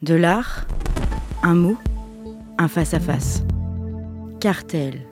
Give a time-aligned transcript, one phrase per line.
[0.00, 0.68] De l'art,
[1.42, 1.76] un mot,
[2.56, 3.42] un face-à-face.
[4.40, 5.08] Cartel.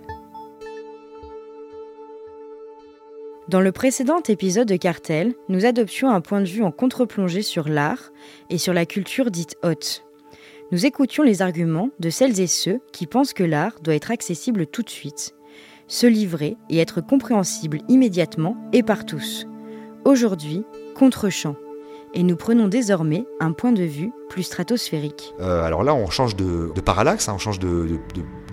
[3.49, 7.69] Dans le précédent épisode de Cartel, nous adoptions un point de vue en contre-plongée sur
[7.69, 8.12] l'art
[8.49, 10.04] et sur la culture dite haute.
[10.70, 14.68] Nous écoutions les arguments de celles et ceux qui pensent que l'art doit être accessible
[14.68, 15.34] tout de suite,
[15.89, 19.48] se livrer et être compréhensible immédiatement et par tous.
[20.05, 20.62] Aujourd'hui,
[20.95, 21.57] contre-champ
[22.17, 25.35] et nous prenons désormais un point de vue plus stratosphérique.
[25.39, 28.01] Euh, alors là, on change de, parallaxe, hein, on change de,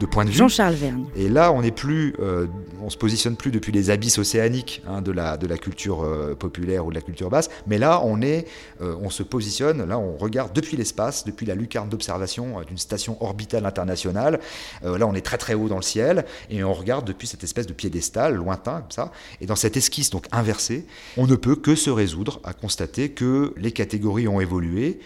[0.08, 0.38] point de vue.
[0.38, 1.06] Jean-Charles Vergne.
[1.16, 2.48] Et là, on n'est plus, euh,
[2.82, 6.36] on se positionne plus depuis les abysses océaniques hein, de, la, de la culture euh,
[6.36, 8.48] populaire ou de la culture basse, mais là, on est,
[8.80, 13.66] on se positionne, là, on regarde depuis l'espace, depuis la lucarne d'observation d'une station orbitale
[13.66, 14.40] internationale.
[14.84, 17.68] là, on est très très haut dans le ciel et on regarde depuis cette espèce
[17.68, 19.12] de piédestal lointain comme ça.
[19.42, 20.86] Et dans cette esquisse donc inversée,
[21.18, 25.00] on ne peut que se résoudre à constater que les catégories ont évolué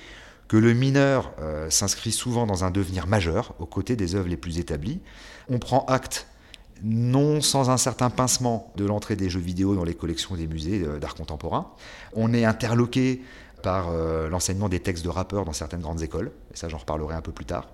[0.48, 4.38] que le mineur euh, s'inscrit souvent dans un devenir majeur aux côtés des œuvres les
[4.38, 5.00] plus établies.
[5.50, 6.28] On prend acte,
[6.84, 10.84] non sans un certain pincement, de l'entrée des jeux vidéo dans les collections des musées
[10.84, 11.72] euh, d'art contemporain.
[12.14, 13.22] On est interloqué
[13.64, 17.16] par euh, l'enseignement des textes de rappeurs dans certaines grandes écoles, et ça j'en reparlerai
[17.16, 17.68] un peu plus tard.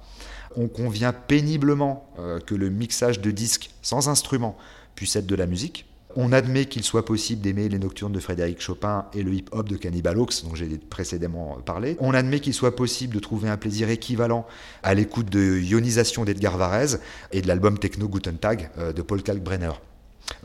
[0.55, 2.07] On convient péniblement
[2.45, 4.55] que le mixage de disques sans instrument
[4.93, 8.61] puisse être de la musique, on admet qu'il soit possible d'aimer les nocturnes de Frédéric
[8.61, 11.97] Chopin et le hip-hop de Cannibal Ox, dont j'ai précédemment parlé.
[11.99, 14.45] On admet qu'il soit possible de trouver un plaisir équivalent
[14.83, 16.99] à l'écoute de Ionisation d'Edgar Varese
[17.31, 19.71] et de l'album Techno Guten Tag euh, de Paul Kalkbrenner.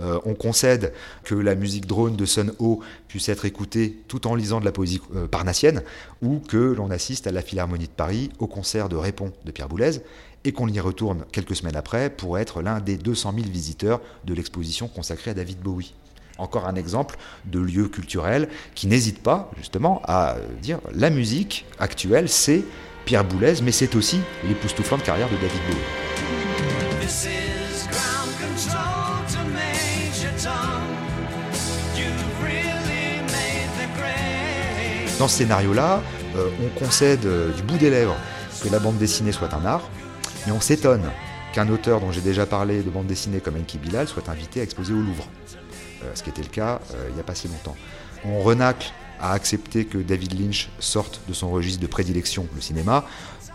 [0.01, 0.93] Euh, on concède
[1.25, 4.73] que la musique drone de Sun Ho puisse être écoutée tout en lisant de la
[4.73, 5.83] poésie euh, parnassienne,
[6.23, 9.69] ou que l'on assiste à la Philharmonie de Paris au concert de Répond de Pierre
[9.69, 10.01] Boulez,
[10.49, 14.33] et qu'on y retourne quelques semaines après pour être l'un des 200 000 visiteurs de
[14.33, 15.93] l'exposition consacrée à David Bowie.
[16.39, 22.31] Encore un exemple de lieu culturel qui n'hésite pas justement à dire la musique actuelle
[22.31, 22.65] c'est
[23.05, 25.83] Pierre Boulez, mais c'est aussi l'époustouflante carrière de David Bowie.
[35.19, 36.01] Dans ce scénario-là,
[36.37, 38.17] euh, on concède euh, du bout des lèvres
[38.62, 39.83] que la bande dessinée soit un art,
[40.48, 41.03] mais on s'étonne
[41.53, 44.62] qu'un auteur dont j'ai déjà parlé de bande dessinée comme Enki Bilal soit invité à
[44.62, 45.28] exposer au Louvre,
[46.03, 47.76] euh, ce qui était le cas il n'y a pas si longtemps.
[48.25, 53.04] On renacle à accepter que David Lynch sorte de son registre de prédilection, le cinéma,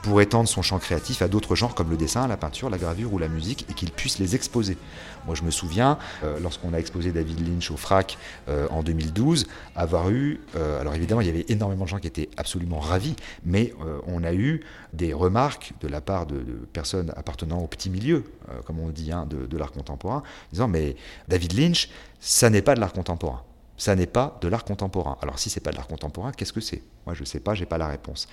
[0.04, 3.14] pour étendre son champ créatif à d'autres genres comme le dessin, la peinture, la gravure
[3.14, 4.78] ou la musique et qu'il puisse les exposer.
[5.26, 8.18] Moi je me souviens, euh, lorsqu'on a exposé David Lynch au FRAC
[8.50, 12.08] euh, en 2012, avoir eu, euh, alors évidemment il y avait énormément de gens qui
[12.08, 13.16] étaient absolument ravis,
[13.46, 13.74] mais
[14.08, 16.44] on a eu des remarques de la part de,
[16.74, 18.24] personnes appartenant au petit milieu,
[18.66, 20.22] comme on dit, hein, de, de l'art contemporain,
[20.52, 20.96] disant mais
[21.30, 21.90] David Lynch,
[22.20, 23.42] ça n'est pas de l'art contemporain
[23.78, 25.18] ça n'est pas de l'art contemporain.
[25.22, 26.84] Alors si c'est pas de l'art contemporain, qu'est-ce que c'est?
[27.06, 28.28] Moi je sais pas, j'ai pas la réponse.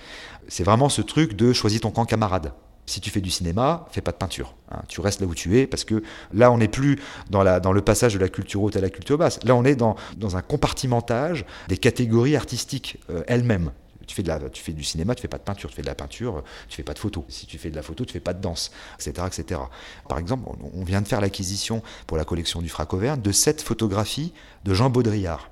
[0.47, 2.53] C'est vraiment ce truc de choisis ton camp camarade.
[2.85, 4.55] Si tu fais du cinéma, fais pas de peinture.
[4.71, 4.81] Hein.
[4.87, 6.03] Tu restes là où tu es parce que
[6.33, 9.43] là on n'est plus dans, le passage de la culture haute à la culture basse.
[9.43, 13.71] Là on est dans, dans un compartimentage des catégories artistiques euh, elles-mêmes.
[14.13, 16.75] Tu fais, du cinéma, tu fais pas de peinture, tu fais de la peinture, tu
[16.75, 17.25] fais pas de photo.
[17.29, 19.27] Si tu fais de la photo, tu fais pas de danse, etc.
[19.27, 19.61] etc.
[20.07, 23.61] Par exemple, on vient de faire l'acquisition pour la collection du Frac Auvergne de sept
[23.61, 24.33] photographies
[24.63, 25.49] de Jean Baudrillard.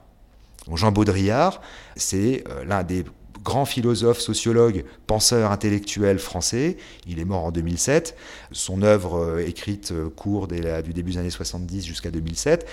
[0.73, 1.61] Jean Baudrillard,
[1.95, 3.05] c'est euh, l'un des
[3.43, 6.77] grands philosophes, sociologues, penseurs intellectuels français.
[7.07, 8.15] Il est mort en 2007.
[8.51, 12.67] Son œuvre euh, écrite euh, court du début des années 70 jusqu'à 2007.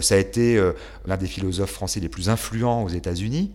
[0.00, 0.60] ça a été
[1.06, 3.52] l'un des philosophes français les plus influents aux États-Unis.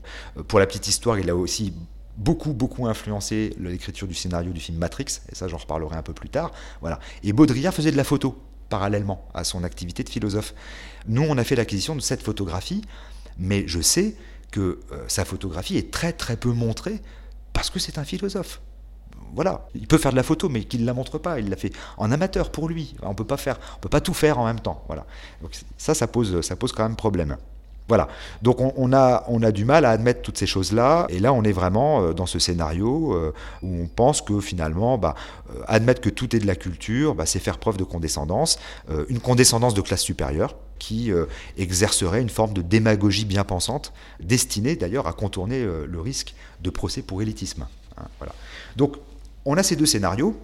[0.48, 1.74] pour la petite histoire, il a aussi
[2.18, 6.14] beaucoup, beaucoup influencé l'écriture du scénario du film Matrix, et ça j'en reparlerai un peu
[6.14, 6.52] plus tard.
[6.82, 7.00] Voilà.
[7.24, 8.36] Et Baudrillard faisait de la photo
[8.70, 10.54] parallèlement à son activité de philosophe.
[11.08, 12.82] Nous, on a fait l'acquisition de cette photographie
[13.40, 14.16] mais je sais
[14.52, 17.02] que euh, sa photographie est très très peu montrée
[17.54, 18.62] parce que c'est un philosophe.
[19.36, 21.40] Voilà, il peut faire de la photo, mais qu'il ne la montre pas.
[21.40, 22.96] Il l'a fait en amateur pour lui.
[23.04, 24.84] On peut pas faire, on peut pas tout faire en même temps.
[24.88, 25.06] Voilà.
[25.42, 27.38] Donc ça, ça pose, ça pose quand même problème.
[27.90, 28.08] Voilà.
[28.42, 31.08] Donc on, a, du mal à admettre toutes ces choses-là.
[31.10, 34.98] Et là, on est vraiment euh, dans ce scénario euh, où on pense que finalement,
[34.98, 35.16] bah,
[35.68, 38.60] admettre que tout est de la culture, bah, c'est faire preuve de condescendance,
[39.10, 41.26] une condescendance de classe supérieure qui euh,
[41.58, 46.70] exercerait une forme de démagogie bien pensante, destinée d'ailleurs à contourner euh, le risque de
[46.70, 47.68] procès pour élitisme.
[47.98, 48.34] Hein, voilà.
[48.76, 48.96] Donc
[49.46, 50.36] on a ces deux scénarios,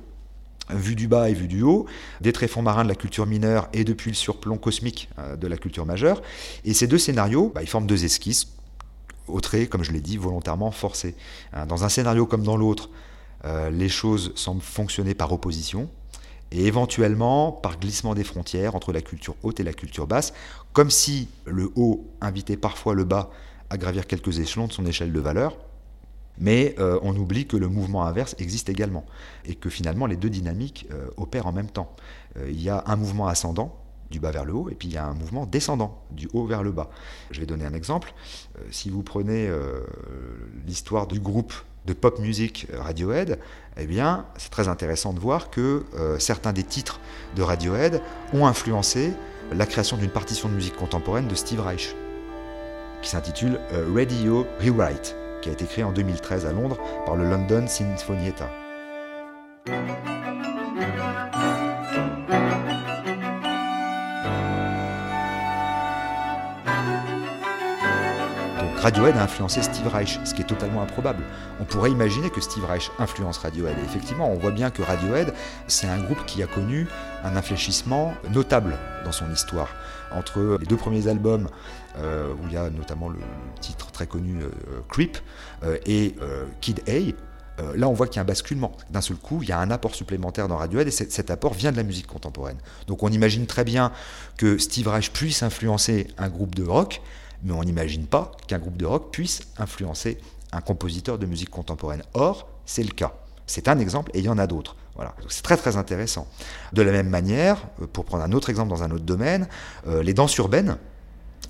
[0.70, 1.86] vu du bas et vu du haut,
[2.22, 5.58] des tréfonds marins de la culture mineure et depuis le surplomb cosmique euh, de la
[5.58, 6.22] culture majeure.
[6.64, 8.48] Et ces deux scénarios, bah, ils forment deux esquisses,
[9.28, 11.16] au trait, comme je l'ai dit, volontairement forcées.
[11.54, 12.90] Hein, dans un scénario comme dans l'autre,
[13.72, 15.88] les choses semblent fonctionner par opposition,
[16.52, 20.34] et éventuellement par glissement des frontières entre la culture haute et la culture basse,
[20.74, 23.30] comme si le haut invitait parfois le bas
[23.70, 25.58] à gravir quelques échelons de son échelle de valeur.
[26.38, 29.06] Mais euh, on oublie que le mouvement inverse existe également
[29.46, 31.96] et que finalement les deux dynamiques euh, opèrent en même temps.
[32.38, 33.80] Euh, il y a un mouvement ascendant
[34.12, 36.46] du bas vers le haut et puis il y a un mouvement descendant du haut
[36.46, 36.90] vers le bas.
[37.32, 38.14] Je vais donner un exemple.
[38.70, 39.50] si vous prenez
[40.68, 41.54] l'histoire du groupe
[41.88, 43.40] de pop music Radiohead,
[43.78, 45.84] eh bien c'est très intéressant de voir que
[46.20, 47.00] certains des titres
[47.36, 48.00] de Radiohead
[48.32, 49.12] ont influencé
[49.52, 51.96] la création d'une partition de musique contemporaine de Steve Reich
[53.02, 53.60] qui s'intitule
[53.92, 55.16] Radio Rewrite
[55.46, 58.50] qui a été créé en 2013 à Londres par le London Sinfonietta.
[68.86, 71.24] Radiohead a influencé Steve Reich, ce qui est totalement improbable.
[71.60, 73.76] On pourrait imaginer que Steve Reich influence Radiohead.
[73.80, 75.34] Et effectivement, on voit bien que Radiohead,
[75.66, 76.88] c'est un groupe qui a connu
[77.24, 79.70] un infléchissement notable dans son histoire.
[80.12, 81.50] Entre les deux premiers albums,
[81.98, 83.18] euh, où il y a notamment le,
[83.60, 84.50] titre très connu euh,
[84.88, 85.18] Creep,
[85.64, 86.16] euh, et
[86.62, 88.72] Kid A, là, on voit qu'il y a un basculement.
[88.92, 91.72] D'un seul coup, il y a un apport supplémentaire dans Radiohead et cet apport vient
[91.72, 92.58] de la musique contemporaine.
[92.86, 93.92] Donc on imagine très bien
[94.38, 97.02] que Steve Reich puisse influencer un groupe de rock,
[97.44, 100.18] mais on n'imagine pas qu'un groupe de rock puisse influencer
[100.52, 102.04] un compositeur de musique contemporaine.
[102.14, 103.14] Or, c'est le cas.
[103.48, 104.76] C'est un exemple et il y en a d'autres.
[104.96, 105.14] Voilà.
[105.28, 106.28] C'est très très intéressant.
[106.74, 109.48] De la même manière, pour prendre un autre exemple dans un autre domaine,
[109.86, 110.78] les danses urbaines,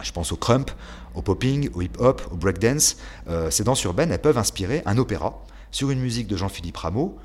[0.02, 0.72] je pense au crump,
[1.14, 2.98] au popping, au hip-hop, au breakdance.
[3.28, 7.18] Euh, ces danses urbaines, elles peuvent inspirer un opéra sur une musique de Jean-Philippe Rameau,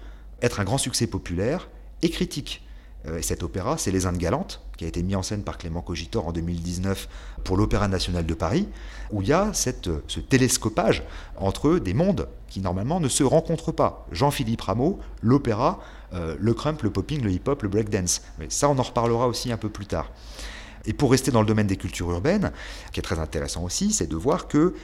[0.42, 1.68] être un grand succès populaire
[2.02, 2.62] et critique.
[3.06, 5.58] Euh, et cet opéra, c'est Les Indes Galantes, qui a été mis en scène par
[5.58, 7.08] Clément Cogitor en 2019
[7.44, 8.68] pour l'Opéra national de Paris,
[9.10, 11.02] où il y a cette, ce télescopage
[11.36, 14.06] entre des mondes qui normalement ne se rencontrent pas.
[14.12, 15.80] Jean-Philippe Rameau, l'opéra,
[16.12, 18.22] euh, le crump, le popping, le hip-hop, le breakdance.
[18.38, 20.10] Mais ça, on en reparlera aussi un peu plus tard.
[20.86, 22.52] Et pour rester dans le domaine des cultures urbaines,
[22.92, 24.74] qui est très intéressant aussi, c'est de voir que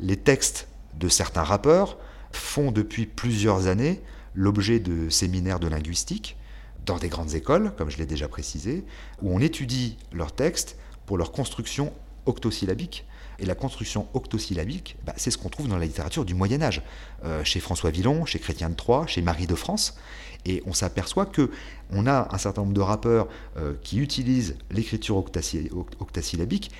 [0.00, 0.68] les textes
[0.98, 1.96] de certains rappeurs
[2.32, 4.02] font depuis plusieurs années
[4.34, 6.36] l'objet de séminaires de linguistique
[6.86, 8.84] dans des grandes écoles, comme je l'ai déjà précisé,
[9.22, 10.76] où on étudie leurs textes
[11.06, 11.92] pour leur construction
[12.26, 13.04] octosyllabique.
[13.40, 16.82] Et la construction octosyllabique, bah, c'est ce qu'on trouve dans la littérature du Moyen Âge,
[17.24, 19.96] euh, chez François Villon, chez Chrétien de Troyes, chez Marie de France.
[20.44, 21.50] Et on s'aperçoit que
[21.90, 26.70] on a un certain nombre de rappeurs euh, qui utilisent l'écriture octasyllabique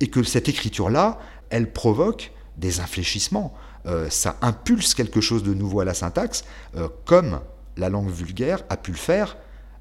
[0.00, 1.18] et que cette écriture-là,
[1.50, 3.54] elle provoque des infléchissements.
[3.86, 6.44] Euh, ça impulse quelque chose de nouveau à la syntaxe,
[7.04, 7.40] comme
[7.78, 9.36] la langue vulgaire a pu le faire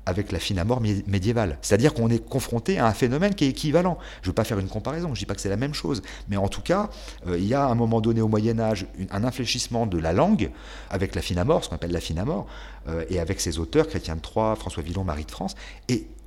[0.07, 1.57] avec la fine mort médiévale.
[1.61, 3.97] C'est-à-dire qu'on est confronté à un phénomène qui est équivalent.
[4.21, 5.73] Je ne veux pas faire une comparaison, je ne dis pas que c'est la même
[5.73, 6.89] chose, mais en tout cas,
[7.27, 10.13] euh, il y a à un moment donné au Moyen Âge un infléchissement de la
[10.13, 10.49] langue
[10.89, 12.47] avec la fine mort, ce qu'on appelle la fine mort,
[12.87, 15.55] euh, et avec ses auteurs, Chrétien de Troyes, François Villon, Marie de France,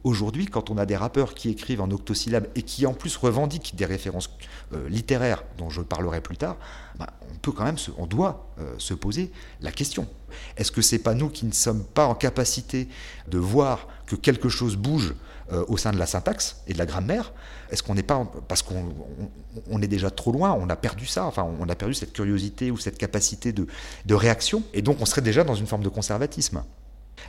[0.02, 3.74] Aujourd'hui, quand on a des rappeurs qui écrivent en octosyllabes et qui en plus revendiquent
[3.76, 4.30] des références
[4.72, 6.56] euh, littéraires dont je parlerai plus tard,
[6.98, 9.30] bah, on peut quand même, on doit euh, se poser
[9.60, 10.06] la question.
[10.56, 12.88] Est-ce que c'est pas nous qui ne sommes pas en capacité
[13.28, 15.14] de voir que quelque chose bouge
[15.52, 17.34] euh, au sein de la syntaxe et de la grammaire?
[17.70, 21.46] Est-ce qu'on n'est pas parce qu'on est déjà trop loin, on a perdu ça, enfin
[21.60, 25.44] on a perdu cette curiosité ou cette capacité de réaction, et donc on serait déjà
[25.44, 26.62] dans une forme de conservatisme.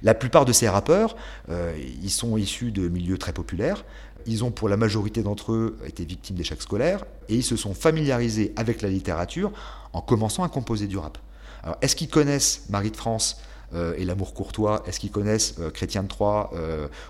[0.04, 1.16] La plupart de ces rappeurs,
[1.50, 3.84] euh, ils sont issus de milieux très populaires.
[4.26, 7.74] Ils ont, pour la majorité d'entre eux, été victimes d'échecs scolaires et ils se sont
[7.74, 9.52] familiarisés avec la littérature
[9.94, 11.18] en commençant à composer du rap.
[11.64, 13.42] Alors, est-ce qu'ils connaissent Marie de France
[13.74, 14.84] euh, et l'amour courtois?
[14.88, 16.52] Est-ce qu'ils connaissent euh, Chrétien de Troyes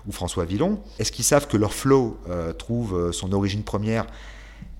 [0.06, 0.80] ou François Villon?
[0.98, 2.18] Est-ce qu'ils savent que leur flow
[2.58, 4.06] trouve son origine première?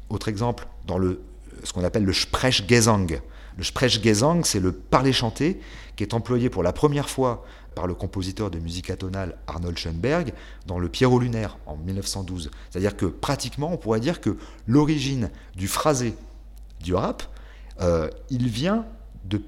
[0.08, 1.20] Autre exemple, dans le,
[1.64, 3.20] ce qu'on appelle le Sprechgesang.
[3.56, 5.60] Le Sprechgesang, c'est le parler chanté
[5.96, 7.44] qui est employé pour la première fois
[7.74, 10.32] par le compositeur de musique atonale Arnold Schoenberg
[10.66, 12.50] dans Le Pierrot lunaire en 1912.
[12.70, 16.14] C'est-à-dire que pratiquement, on pourrait dire que l'origine du phrasé
[16.80, 17.22] du rap,
[17.80, 18.86] euh, il vient
[19.24, 19.42] de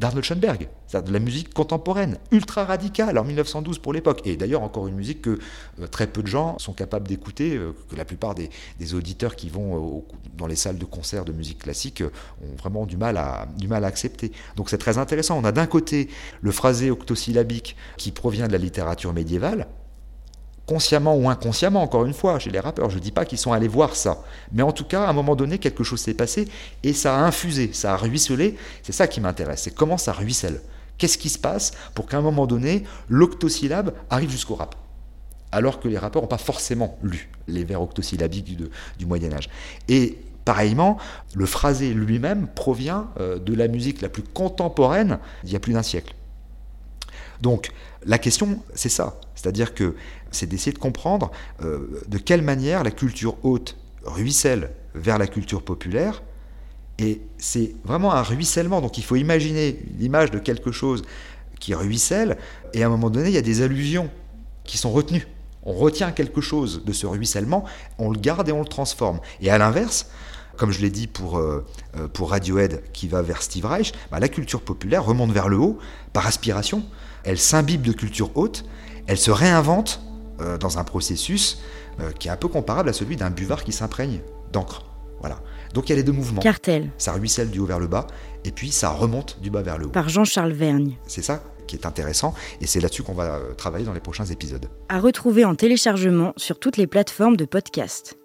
[0.00, 4.22] d'Arnold Schoenberg, de la musique contemporaine, ultra radicale en 1912 pour l'époque.
[4.24, 5.38] Et d'ailleurs, encore une musique que
[5.78, 8.48] euh, très peu de gens sont capables d'écouter, euh, que la plupart des,
[8.94, 10.00] auditeurs qui vont euh,
[10.36, 12.02] dans les salles de concert de musique classique
[12.42, 14.32] ont vraiment du mal à, du mal à accepter.
[14.56, 15.38] Donc c'est très intéressant.
[15.38, 16.08] On a d'un côté
[16.40, 19.68] le phrasé octosyllabique qui provient de la littérature médiévale,
[20.70, 22.90] consciemment ou inconsciemment, encore une fois, chez les rappeurs.
[22.90, 24.22] Je ne dis pas qu'ils sont allés voir ça.
[24.52, 26.46] Mais en tout cas, à un moment donné, quelque chose s'est passé
[26.84, 28.56] et ça a infusé, ça a ruisselé.
[28.84, 30.60] C'est ça qui m'intéresse, c'est comment ça ruisselle.
[30.96, 34.76] Qu'est-ce qui se passe pour qu'à un moment donné, l'octosyllabe arrive jusqu'au rap?
[35.50, 39.50] Alors que les rappeurs n'ont pas forcément lu les vers octosyllabiques du, du Moyen Âge.
[39.88, 40.98] Et pareillement,
[41.34, 45.72] le phrasé lui-même provient euh, de la musique la plus contemporaine d'il y a plus
[45.72, 46.14] d'un siècle.
[47.40, 47.70] Donc
[48.04, 49.20] la question, c'est ça.
[49.34, 49.94] C'est-à-dire que
[50.30, 51.30] c'est d'essayer de comprendre
[51.62, 56.22] euh, de quelle manière la culture haute ruisselle vers la culture populaire
[56.98, 58.80] Et c'est vraiment un ruissellement.
[58.80, 61.02] Donc il faut imaginer l'image de quelque chose
[61.58, 62.38] qui ruisselle,
[62.72, 64.10] et à un moment donné, il y a des allusions
[64.64, 65.26] qui sont retenues.
[65.62, 67.64] On retient quelque chose de ce ruissellement,
[67.98, 69.20] on le garde et on le transforme.
[69.42, 70.08] Et à l'inverse,
[70.60, 71.64] comme je l'ai dit pour, euh,
[71.96, 75.56] euh, pour Radiohead qui va vers Steve Reich, bah, la culture populaire remonte vers le
[75.56, 75.78] haut
[76.12, 76.84] par aspiration.
[77.24, 78.66] Elle s'imbibe de culture haute,
[79.06, 80.02] elle se réinvente
[80.38, 81.62] euh, dans un processus
[82.18, 84.20] qui est un peu comparable à celui d'un buvard qui s'imprègne
[84.52, 84.86] d'encre.
[85.20, 85.40] Voilà.
[85.74, 86.40] Donc il y a les deux mouvements.
[86.40, 86.90] Cartel.
[86.96, 88.06] Ça ruisselle du haut vers le bas,
[88.44, 89.90] et puis ça remonte du bas vers le haut.
[89.90, 90.96] Par Jean-Charles Vergne.
[91.06, 94.66] C'est ça qui est intéressant, et c'est là-dessus qu'on va travailler dans les prochains épisodes.
[94.88, 98.19] À retrouver en téléchargement sur toutes les plateformes de podcast.